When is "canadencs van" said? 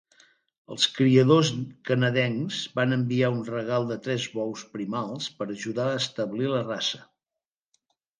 1.89-2.95